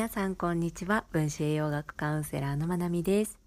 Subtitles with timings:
[0.00, 1.04] 皆さんこんにちは。
[1.12, 3.38] 分子栄養学カウンセラーのまなみです。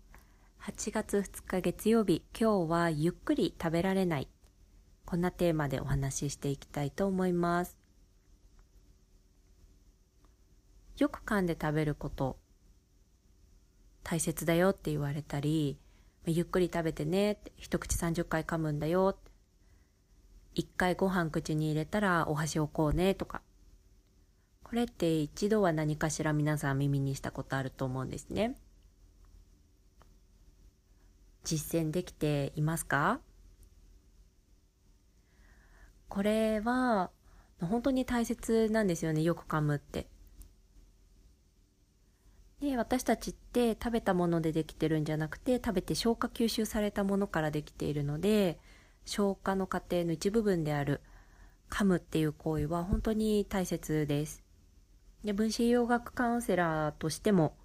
[0.61, 4.27] 8月2日月曜日今日はゆっくり食べられない。
[5.03, 7.75] こんなテーマでお話ししていきたいと思います。
[10.99, 12.37] よく噛んで食べること
[14.03, 15.79] 大切だよって言われたり
[16.27, 19.17] ゆっくり食べてね一口30回噛むんだよ。
[20.53, 23.41] 一回ご飯口に入れたらお箸置こうねとか。
[24.73, 28.55] これって一度は何かしら皆さん耳にしたことあると思うんですね。
[31.43, 33.19] 実践できていますか？
[36.09, 37.11] これは
[37.61, 40.07] 本当に大切なんですよねよく噛むって。
[42.59, 48.57] で私たちって食べたものでできてるんじゃなくて食べて消化吸収されたものからできているので
[49.05, 51.01] 消化の過程の一部分である
[51.69, 54.42] 噛むっていう行為は本当に大切です。
[55.23, 57.55] で分子栄養学カウンセラーとしても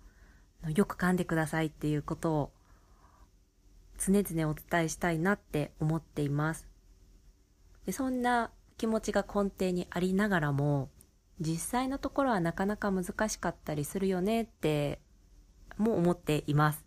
[0.75, 2.53] よく噛んでくださいっていうことを
[3.98, 6.69] 常々お伝えしたいなって思っています。
[7.84, 10.89] でそんな気持ちが根底にありながらも
[11.41, 15.01] 実際のところはなかなか難しかったりするよねって
[15.79, 16.77] も思っています。
[16.77, 16.84] やっ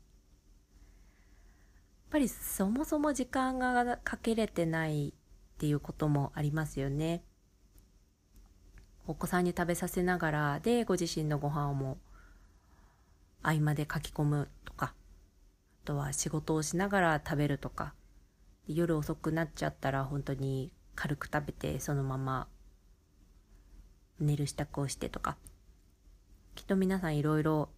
[2.11, 7.23] ぱりそもそも時間がかけれてないっていうこともありますよね。
[9.07, 11.97] お子さんに食べさせながらでご自身のご飯をも
[13.43, 14.93] 合間で書き込むとか
[15.83, 17.93] あとは仕事をしながら食べるとか
[18.67, 22.47] 夜遅くなっちゃったら本当に軽く食べてそのまま
[24.19, 25.35] 寝る支度をしてとか
[26.55, 27.69] きっと皆さんいろいろ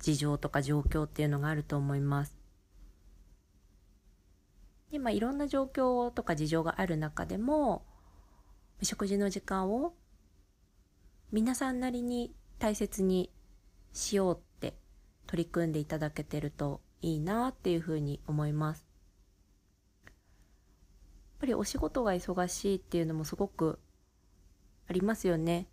[0.00, 2.36] 事情とか状況っていうのがあると思います。
[4.92, 7.82] でまあいろんな状況とか事情がある中でも
[8.82, 9.94] 食事の時間を
[11.32, 13.30] 皆さんなりに大切に
[13.92, 14.74] しようって
[15.26, 18.86] 取り組んでいただけてるといいなっていうふうに思います。
[20.06, 20.14] やっ
[21.40, 23.78] ぱりお仕事が忙しいっていうのもすごく
[24.88, 25.66] ありますよね。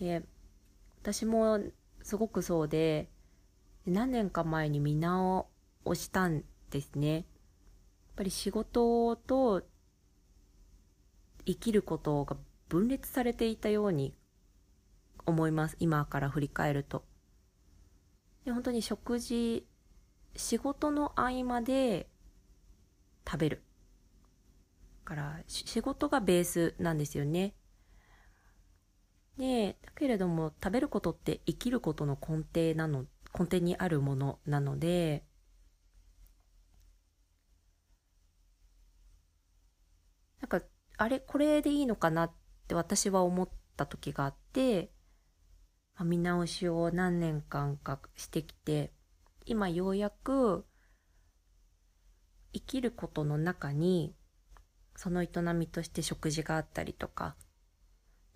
[0.00, 0.22] え
[1.02, 1.60] 私も
[2.02, 3.08] すごくそうで
[3.86, 5.48] 何年か前に見直
[5.94, 7.14] したんですね。
[7.14, 7.24] やっ
[8.16, 9.62] ぱり仕事と
[11.46, 12.36] 生きることが
[12.68, 14.14] 分裂されていたように
[15.26, 15.76] 思います。
[15.78, 17.04] 今から振り返ると。
[18.44, 19.66] で本当に食事
[20.34, 22.08] 仕事の合間で
[23.26, 23.62] 食べる。
[25.04, 27.54] から仕事がベースなんですよね。
[29.36, 33.06] でだけれども食べることって生きることの根底なの
[33.38, 35.24] 根底にあるものなので
[40.40, 40.60] なんか
[41.02, 42.32] あれこれでいいのかなっ
[42.68, 44.92] て私は思った時があって、
[45.96, 48.92] まあ、見直しを何年間かしてきて
[49.44, 50.64] 今ようやく
[52.52, 54.14] 生きることの中に
[54.94, 57.34] その営みとして食事があったりとか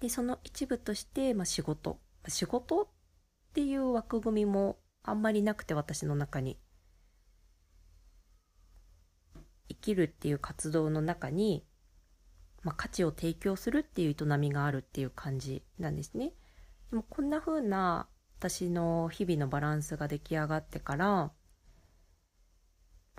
[0.00, 2.00] でその一部として、まあ、仕事。
[2.26, 2.88] 仕事っ
[3.54, 6.58] ていう枠組みもあんまりなくて私の中に。
[9.68, 11.64] 生きるっていう活動の中に
[12.66, 16.32] まあ、価値を提供するっていう営みがあるっていう感じなんですね。
[16.90, 18.08] でもこんな風な
[18.40, 21.32] 私の日々のバランスが出来上がってから、ま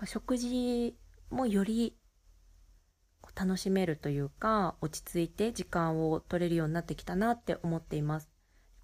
[0.00, 0.94] あ、食事
[1.30, 1.96] もより
[3.34, 8.28] 楽しめるというか落ち着いて時間を取れるようになってきたなって思っています。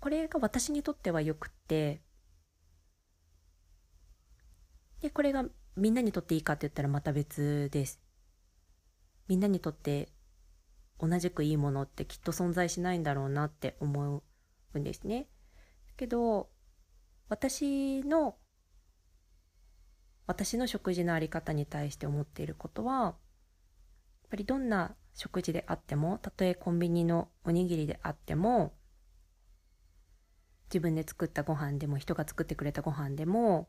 [0.01, 2.01] これが私にとってはよくって
[5.03, 5.45] でこれが
[5.77, 8.01] みんなにとっていいかって言ったらまた別です。
[9.29, 10.14] みんなにとって
[11.01, 14.23] 同じくいいものってきっと存在しないんだろうなって思
[14.75, 15.27] うんですね。
[15.97, 16.49] けど
[17.29, 18.37] 私の
[20.27, 23.15] 私の食事のあり方に対して思っていることはやっ
[24.31, 28.75] ぱりどんな食事であってもたとえコンビニのおにぎりであっても
[30.67, 33.69] 自分で作ったご飯でも人が作ってくれたご飯でも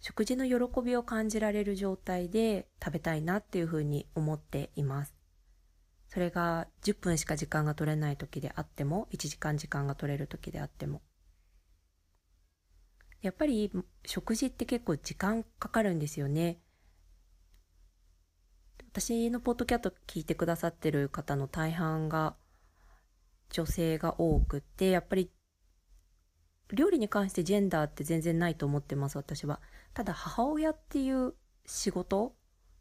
[0.00, 5.15] 食事の喜びを感じられる状態で食べたいなっていうふうに思っています。
[6.08, 11.02] それが10分しか時間が取れない時であっても1時間時間が取れる時であっても。
[13.22, 13.72] やっぱり
[14.04, 16.60] 食事って結構時間かかるんですよね。
[18.92, 22.36] 私のポッドキャット聞いてくださってる方の大半が
[23.50, 25.30] 女性が多くてやっぱり
[26.72, 29.60] 料理に関してジェンダーって全然ないと思ってます私は。
[29.92, 31.34] ただ母親っていう
[31.66, 32.34] 仕事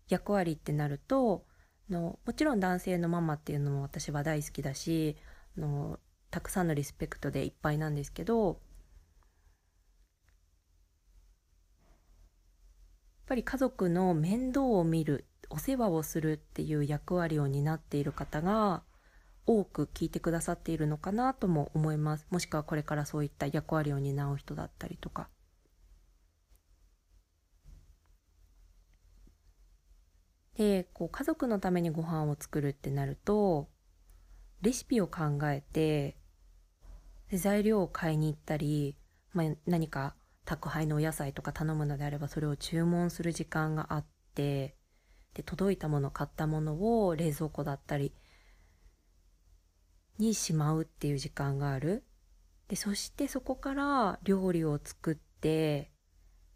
[0.07, 1.45] 役割ってなると
[1.89, 5.17] のもちろん男性のママっていうのも私は大好きだし
[5.57, 5.99] の
[6.31, 8.57] たくさんのリスペクトでいっぱいなんですけどやっ
[13.27, 18.83] ぱり家族の面倒を見るお世話をするっていう役割を担っている方が
[19.47, 22.25] 多く聞いてくださっているのかなとも思います。
[22.31, 25.29] もしくはこれからそういった役割を担う人だったりとか。
[30.57, 33.67] でこう家族のためにご飯を作るってなると
[34.61, 36.17] レシピを考えて
[37.29, 38.95] で材料を買いに行ったり、
[39.33, 40.15] まあ、何か
[40.45, 44.05] 宅配のお野菜とか頼むのであればそれを注文する時間があっ
[44.35, 44.75] て
[45.33, 48.13] で届いたもの買ったものを冷蔵庫だったり
[50.17, 52.05] にしまうっていう時間がある。
[52.69, 55.91] でそしてそこから料理を作って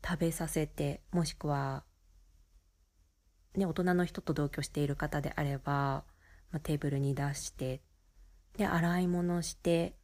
[0.04, 1.84] 食べさせてもしくは
[3.56, 6.04] ね大人の人と同居している方であれば、
[6.52, 7.82] まあ、テーブルに出して
[8.58, 9.96] で洗い物して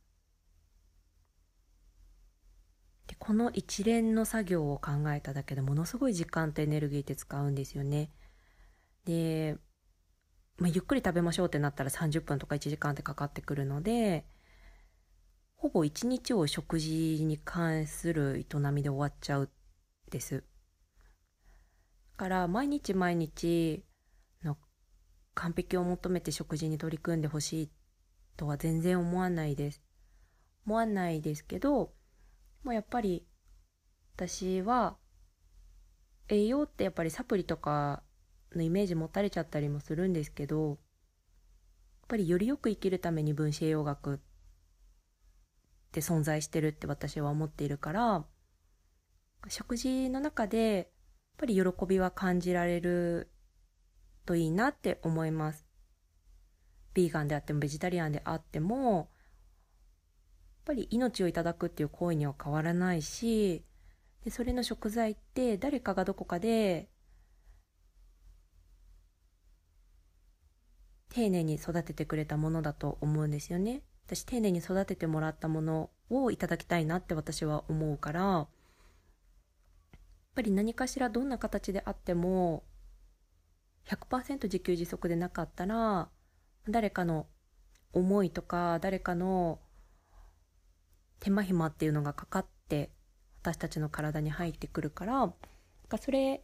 [3.08, 8.10] でこの一連の作業を考えただけでものすごい時間とエネルギーって使うんですよね。
[9.06, 9.58] で、
[10.58, 14.26] まあ、ゆっくり食べましょうってなったら30分とか1時間ってかかってくるので
[15.56, 19.50] ほぼ1日を食事に関する営みで終わっちゃう
[20.10, 20.44] です。
[22.16, 23.84] から毎日毎日
[24.44, 24.58] の
[25.34, 27.70] 完璧を求めて食事に取り組んでほしい
[28.38, 29.82] とは全然思わないです。
[30.66, 31.94] 思わないですけど
[32.64, 33.26] もうやっぱり
[34.16, 34.98] 私は
[36.28, 38.02] 栄養ってやっぱりサプリとか
[38.56, 40.78] のイメージ持たれちゃったりもするんですけどやっ
[42.08, 44.20] ぱりよりよく生きるために分子栄養学っ
[45.92, 48.26] て存在してるって私は思っているから
[49.48, 50.90] 食事の中で
[51.36, 53.30] っぱり喜びは感じられる
[54.26, 55.68] といいなって思います。
[56.94, 59.08] ビーガンであってもベジタリアンであってもやっ
[60.64, 63.66] ぱり命をいただくっていう行為には変わらないし
[64.24, 66.90] でそれの食材って誰かがどこかで
[71.10, 73.82] 丁寧に育ててくれたものだと思うんですよね。
[74.06, 78.48] 私丁寧に育ててもらったものをいただきたいなって私は思うから
[80.36, 82.64] ぱり何かしらどんな形であっても
[83.88, 86.10] 100%自給自足でなかったら
[86.68, 87.28] 誰かの
[87.94, 89.60] 思いとか誰かの
[91.20, 92.92] 手間暇っていうのがかかって
[93.42, 95.34] 私たちの体に入ってくるから
[96.02, 96.44] それ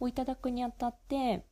[0.00, 1.44] をいただくにあたって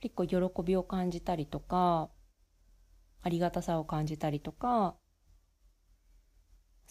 [0.00, 2.10] 結構喜びを感じたりとか
[3.22, 4.94] ありがたさを感じたりとか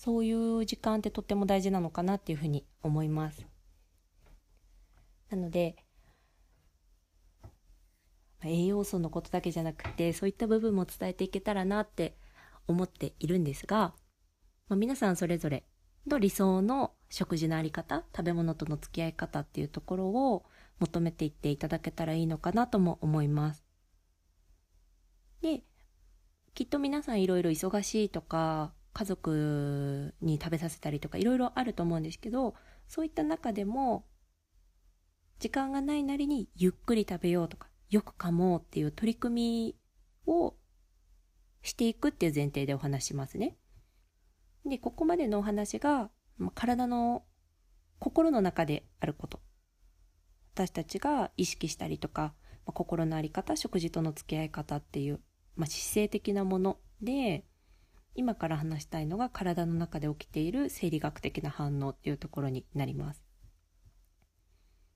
[0.07, 3.45] そういう時間ってとっても大事なのかなっていうふうに思います。
[5.29, 5.75] なので
[8.41, 12.15] 栄養素のことだけじゃなくてそういった部分も伝えていけたらなって
[12.67, 13.95] 思っているんですが、
[14.69, 15.65] まあ、皆さんそれぞれ
[16.07, 20.45] の理想の食事のあり方食べ物との付き合い方っていうところを
[20.79, 23.65] 求めていっていただけたらいいのかなとも思います。
[25.41, 25.63] で
[26.53, 32.55] きっと皆さんいろいろ忙しいとか家族に食べさせたりとかいろいろあると思うんですけど
[32.87, 34.07] そういった中でも
[35.37, 39.75] 時間がないなりにゆっくり食べようとかよく噛もうっていう取り組
[40.25, 40.55] みを
[41.61, 43.55] していくっていう前提でお話しますね。
[44.65, 46.09] で、ここまでのお話が、
[46.55, 47.23] 体の
[47.99, 49.39] 心の中であること。
[50.55, 52.33] 私たちが意識したりとか、
[52.65, 55.21] ま心の在り方、食事との付き合い方っていう、
[55.55, 57.45] まあ、姿勢的なもので、
[58.17, 63.23] 今から話したいのが体の中で起きている生理学的な反応っていうところになります。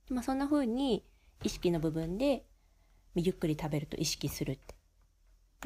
[0.10, 1.06] まあ、そんな風に
[1.44, 2.46] 意識の部分で
[3.16, 4.76] ゆっくり食べると意識するって。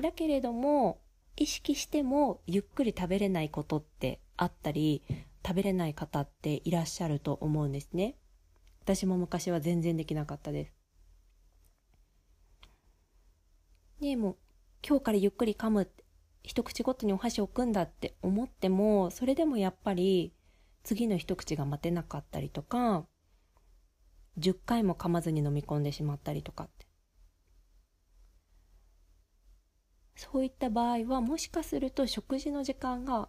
[0.01, 1.01] だけれども、
[1.37, 5.03] 意識してもゆっくり食べれないことってあったり、
[5.45, 8.15] 食べれない方っていらっしゃると思うんですね。
[8.81, 10.73] 私も昔は全然できなかったです。
[14.01, 14.37] でも、
[14.87, 16.04] 今日からゆっくり噛むって、
[16.45, 20.31] 一口ごとにお箸置くんだって思っても、それでもやっぱり
[20.83, 23.07] 次の一口が待てなかったりとか、
[24.37, 26.85] 10回も噛まずに飲み込んでしまったりとかって。
[30.15, 33.27] そういった場合はもしかすると食事の時間が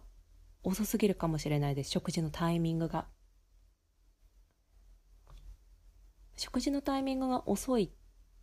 [0.63, 1.89] 遅すぎるかもしれないです。
[1.89, 3.07] 食事のタイミングが。
[6.35, 7.91] 食事のタイミングが遅い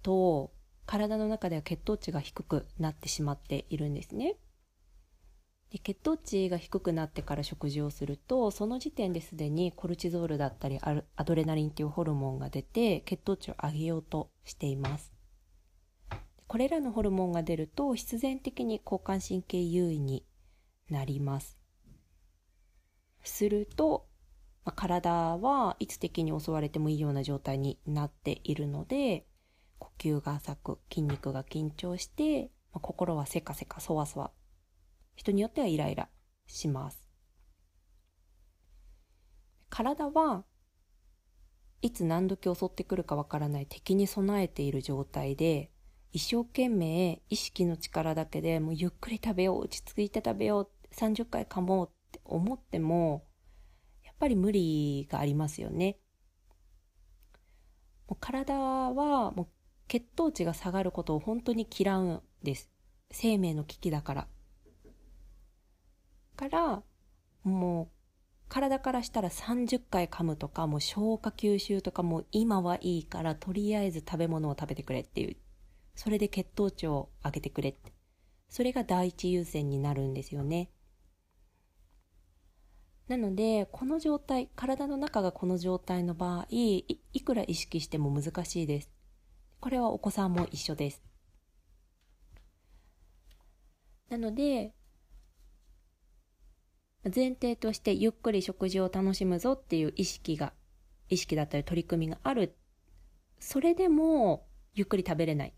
[0.02, 0.52] と
[0.84, 4.36] 体の中では血糖値が低くなってしまっているんですね。
[5.71, 15.12] で血糖値が低くなってから食事をするとその時点ですでにコルチゾールだったりアドレナリンっていうホルモンが出て血糖値を上げようとしています。
[16.47, 20.25] これらのホルモンが出ると必然的に交感神経優位に
[20.88, 21.59] なります。
[23.25, 24.06] すると、
[24.64, 29.26] まあ、体はいつ敵に襲われてもいいような状態になっているので
[29.78, 34.30] 呼吸が浅く筋肉が緊張して、まあ、心はせかせかそわそわ
[35.16, 36.09] 人によってはイライラ
[36.47, 37.09] します
[39.71, 40.44] 体は
[41.83, 45.71] いつ何時襲ってくるかわからない敵に備えている状態で
[46.12, 53.26] 一生懸命意識の力だけでもうゆっくり食べよう落ち着いて食べよう30回噛もうって思っても
[54.04, 55.99] やっぱり無理がありますよね。
[58.09, 59.47] もう体はもう
[59.88, 62.71] 血糖値が下がることを本当に嫌うんです。
[63.11, 64.28] 生命の危機だから。
[66.36, 66.82] から
[67.42, 67.94] もう
[68.48, 75.36] 体からしたら30回噛むとかもう消化吸収とかもう今はいいからとりあえず食べ物を食べてくれっていう。
[75.96, 77.92] それで血糖値を上げてくれって。
[78.48, 80.70] それが第一優先になるんですよね。
[83.08, 88.90] なのでこの状態体の中がこの状態の場合いくら意識しても難しいです。
[89.60, 91.02] これはお子さんも一緒です。
[94.08, 94.74] なので
[97.12, 100.52] 前提としてゆっくり食事を楽しむぞっていう意識が、
[101.08, 102.56] 意識だったり取り組みがある。
[103.38, 105.52] それでもゆっくり食べれない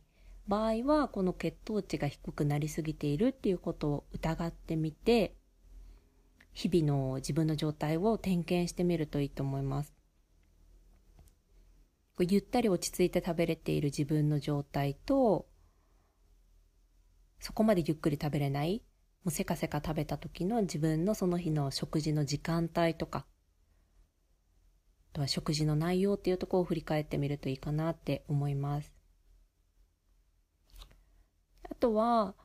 [0.48, 5.34] 場合は、この血糖値が低くなりすぎているっていうことを疑ってみて、
[6.52, 9.92] 日々の自分の状態を点検してみるといいと思います。
[12.18, 15.46] ゆったり落ち着いて食べれている自分の状態と、
[17.38, 18.82] そこまでゆっくり食べれない
[19.26, 23.26] もうせかせか食べた時の自分のその日の食事の時間帯とか、
[25.10, 28.94] あとは食事の内容っていうところを振り返ってみるといいかなって思います。
[31.68, 32.36] あとは、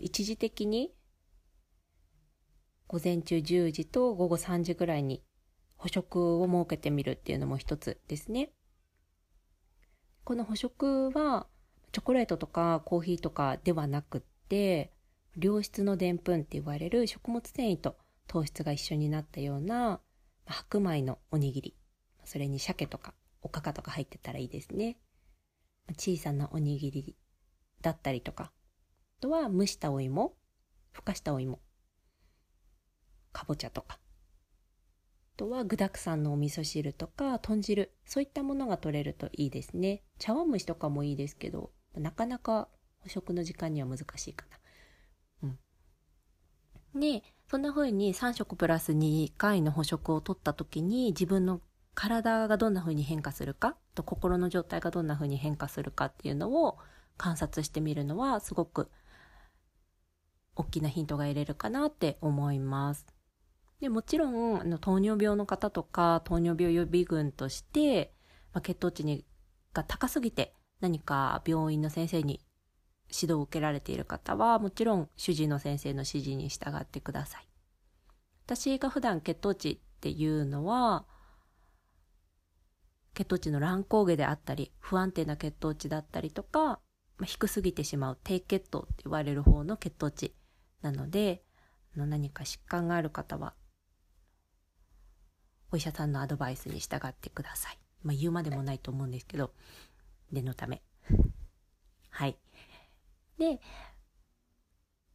[0.00, 0.92] 一時的に
[2.88, 5.22] 午前中10時と午後3時ぐらいに
[5.76, 8.50] 補食を設けてみるっていうのも一つですね。
[10.24, 11.46] この補食は
[11.92, 14.92] チョコレートとかコーヒーとかではなくって、
[15.36, 17.96] 良質のでんぷんって言われる食物繊維と
[18.26, 20.00] 糖質が一緒になったような
[20.44, 21.76] 白米のおにぎり。
[22.24, 24.96] それに鮭とかおかかとか入ってたらいいですね。
[25.96, 27.16] 小さなおにぎり
[27.80, 28.52] だったりとか。
[29.18, 30.36] あとは蒸したお芋。
[30.92, 31.60] ふかしたお芋。
[33.32, 33.98] かぼちゃとか。
[33.98, 33.98] あ
[35.36, 37.92] とは具沢山のお味噌汁とか豚汁。
[38.04, 40.02] そういったものが取れるといいですね。
[40.18, 42.68] 茶碗蒸しとかもいいですけどなかなか
[43.00, 44.59] 捕食の時間には難しいかな。
[46.94, 51.60] で、そんな風に3食プラス2回の捕食を取った時に自分の
[51.94, 56.78] 体がどんな風に変化するかと心の状態がどんな風に変化するかっていうのを
[57.16, 58.88] 観察してみるのはすごく
[60.54, 63.06] 大きなヒントが得れるかなって思います。
[63.80, 68.12] でもちろんあの糖尿病の方とか糖尿病予備軍として、
[68.52, 69.24] まあ、血糖値に
[69.72, 72.40] が高すぎて何か病院の先生に
[73.12, 77.46] 指導を受けられている方はもちろん主治医の先生の指示に従ってください。
[78.46, 81.04] 私が普段血糖値っていうのは
[83.14, 86.80] 血糖値の乱高下であったり不安定な血糖値だったりとか、
[87.18, 90.34] ま、低すぎてしまう低血糖って言われる方の血糖値
[90.82, 91.42] なので
[91.96, 93.54] の何か疾患がある方は
[95.72, 97.78] お医者さんのアドバイスに従ってください。
[98.02, 99.52] まあ言うまでもないと思うんですけど
[100.32, 100.82] 念のため。
[102.10, 102.36] はい。
[103.40, 103.58] で、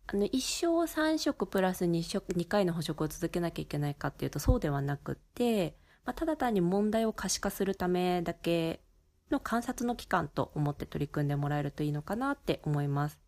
[0.08, 8.82] あの、一生3食プラス2食、2回の捕食を続けなきゃいけないかっていうとそうではなくって、まあ、ただ単に問題を可視化するためだけ
[9.30, 13.20] の観察の期間と思って取り組んでもらえるといいのかなって思います。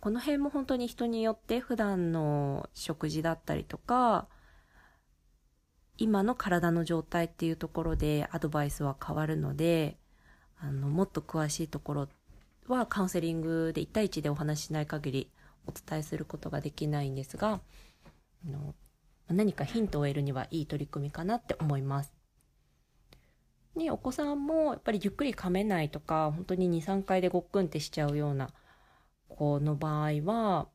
[0.00, 4.28] この辺も本当に人によって普段の食事だったりとか、
[5.96, 9.98] 今の体の状態っていうところでアドバイスは変わるので、
[10.58, 12.08] あの、もっと詳しいところ
[12.68, 15.30] はカウンセリングで1対1でお話ししない限り
[15.66, 17.60] お伝えすることができないんですが、
[18.46, 18.74] あの
[19.28, 22.12] 何かヒントを得るにはいい取り組みかなって思います。
[23.76, 28.50] ね、お子さんもやっぱりゆっくり噛めないとか、本当に2、3回でごっくんってしちゃうような
[29.28, 30.68] 子の場合は、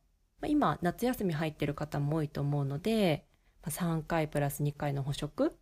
[0.48, 3.26] 今夏休み入ってる方も多いと思うので、
[3.64, 5.56] 3回プラス2回の捕食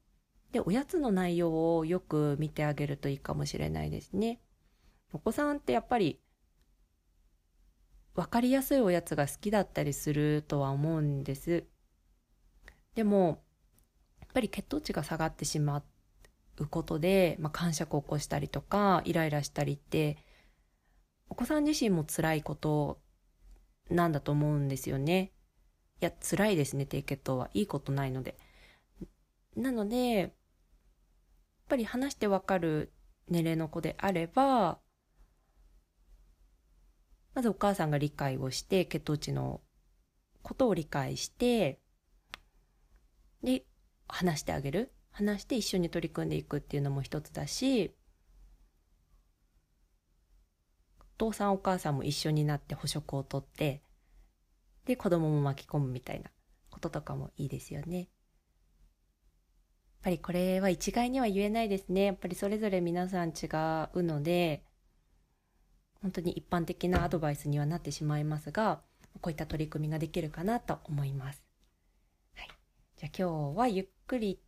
[0.51, 4.39] で、おやつの内容をよく見てあげるといいかもしれないですね。
[5.13, 6.19] お子さんってやっぱり
[8.15, 11.65] 分かりやすいおやつが好きだったりするとは思うんです。
[12.95, 13.43] でも、
[14.19, 15.83] やっぱり血糖値が下がってしま
[16.57, 20.17] うことで、まあ、感触を起こしたりとか、イライラしたりって
[21.31, 22.99] お子さん自身も辛いこと
[23.89, 25.31] なんだと思うんですよね。
[26.01, 27.49] いや、辛いですね、低血糖は。
[27.53, 28.37] いいことないので。
[29.55, 30.31] なので、やっ
[31.69, 32.91] ぱり話してわかる
[33.29, 34.79] 年齢の子であれば、
[37.33, 39.61] まずお母さんが理解をして、血糖値の
[40.41, 41.79] ことを理解して、
[43.43, 43.65] で、
[44.07, 44.91] 話してあげる。
[45.11, 47.93] 話して一緒に取り組んでいくっていうのも一つだし、
[50.99, 53.83] お父さんお母さんも一緒になって捕食をとって、
[54.85, 56.31] で、子供も巻き込むみたいな
[56.69, 57.97] こととかもいいですよね。
[57.97, 58.07] やっ
[60.03, 62.05] ぱりこれは一概には言えないですね。
[62.05, 63.45] やっぱりそれぞれ皆さん違
[63.93, 64.63] うので、
[66.01, 68.81] 本当に一般的なアドバイスにはなってしまいますが、
[69.21, 71.43] こういった取り組みができるかなと思います。
[72.35, 72.47] はい。
[72.97, 74.39] じゃあ今日はゆっくり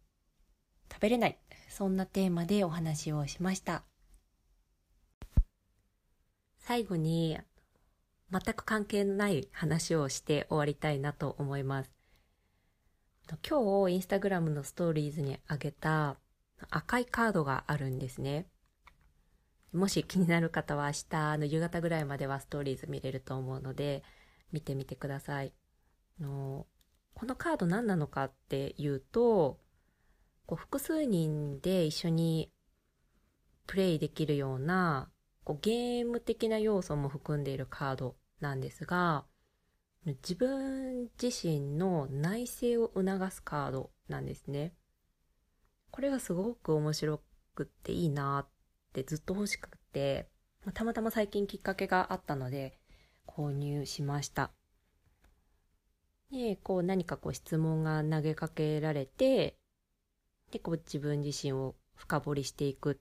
[0.91, 1.38] 食べれない、
[1.69, 3.83] そんなテーマでお話をしました。
[6.57, 7.38] 最後に
[8.31, 11.91] 全く関係ない話をして終わりたいなと思います。
[13.48, 16.17] 今日インスタグラムのストーリーズにあげた
[16.69, 18.48] 赤いカードがあるんですね。
[19.74, 24.03] もし気になる方は明日の夕方ぐらいまではストーリーズ見れると思うので
[24.51, 25.53] 見てみてください。
[26.20, 26.68] の
[27.13, 29.60] このカード何なのかっていうと
[30.46, 32.51] こう複数人で一緒に
[33.65, 35.10] プレイできるような
[35.44, 39.25] こうゲーム的な要素も含んでいるカードなんですが、
[40.06, 44.74] 自分自身の内省を促すカードなんですね。
[45.92, 47.22] これがすごく面白
[47.56, 48.48] くっていいなっ
[48.94, 50.30] てずっと欲しくて、
[50.74, 52.78] たまたま最近きっかけがあったので
[53.28, 54.52] 購入しました。
[56.32, 59.58] で、こう何かこう質問が投げかけられて、
[60.52, 63.00] で、こう自分自身を深掘りしていく。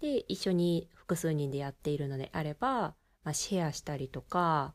[0.00, 4.74] で、一緒に複数人でやっているのであれば、まあ、シェアしたりとか、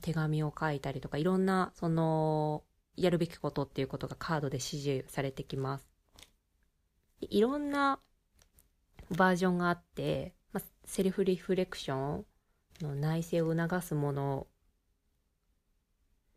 [0.00, 2.64] 手紙を書いたりとか、いろんな、その、
[2.96, 5.88] やるべきことっていうことがカードで指示されてきます。
[7.20, 8.00] いろんな
[9.12, 12.24] バージョンがあって、まあ、セルフリフレクション
[12.80, 14.46] の内省を促すもの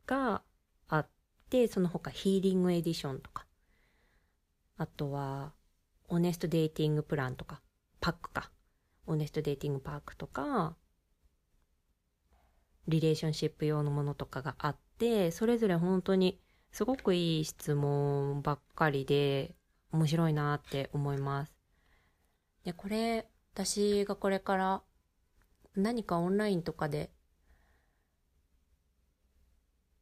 [0.05, 0.41] が
[0.87, 1.09] あっ
[1.49, 3.45] て、その他ヒーリングエディションとか、
[4.77, 5.53] あとは、
[6.07, 7.61] オネストデーティングプランとか、
[7.99, 8.51] パックか。
[9.07, 10.75] オネストデーティングパックとか、
[12.87, 16.39] リレーションシップ用のものとかがあって、それぞれ本当に
[16.71, 19.55] すごくいい質問ばっかりで
[19.91, 21.54] 面白いなって思います。
[22.65, 24.83] で、これ、私がこれから
[25.75, 27.09] 何かオンラインとかで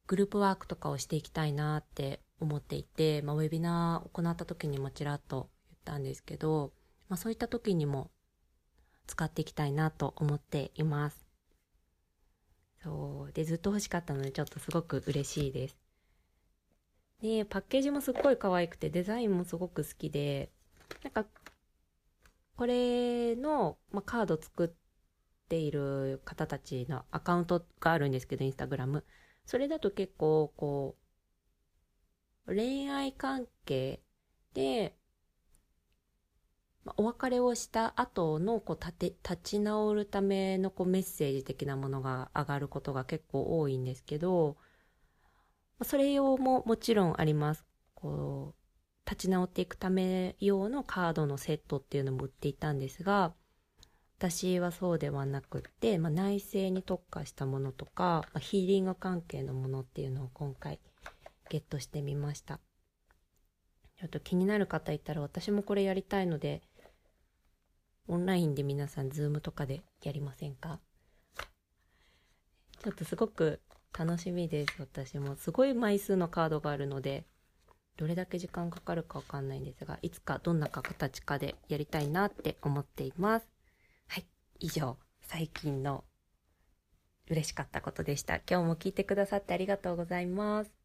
[0.08, 6.74] グループワークとかをしていきたいなって思っていて、まあ、ウェビナーを行った時にもちらっと言ったんですけど、
[7.10, 8.12] まあ、そういった時にも
[9.08, 11.26] 使っていきたいなと思っています。
[12.84, 13.32] そう。
[13.32, 15.78] で、ずっと欲しかったので、ちょっとすごく嬉しいです。
[17.22, 20.52] で、パッケージもすっごい可愛くて、デザインもすごく好きで、
[21.02, 21.26] なんか、
[22.56, 24.70] これの、まあ、カード作っ
[25.50, 29.06] ている方たちのアカウントがあるんですけど、インスタグラム。
[29.46, 30.96] それだと結構、こ
[32.48, 34.02] う、恋愛関係
[34.54, 34.96] で、
[36.86, 44.58] まあお別れをした後のこう立て立ち直るためのこうメッセージ的なものが上がることが結構多いんですけど、
[45.84, 47.66] それ用ももちろんあります。
[47.94, 48.63] こう、
[49.06, 53.34] 立ち直っていくため用のカードのセットっていうのも売っていたんですが、
[54.18, 60.80] 私はそうではなくって、まあ、内政に特化したものとか、まあ、ヒーリング関係のものっていうのを今回
[61.50, 62.62] ゲットしてみました。
[64.00, 66.62] ちょっと気になる方いたら私もこれやりたいので、
[68.08, 70.80] オンラインで皆さん、ズームとかでやりませんか？
[72.82, 73.62] ちょっとすごく
[73.98, 75.36] 楽しみです、私も。
[75.36, 77.26] すごい枚数のカードがあるので、
[77.98, 83.48] どれだけ時間かかるかわかんないんですが、いつかどんなか形かでやりたいなって思っています。
[84.08, 84.26] はい、
[84.60, 86.04] 以上、最近の
[87.30, 88.36] 嬉しかったことでした。
[88.38, 90.83] 今日も聞いてくださってありがとうございます。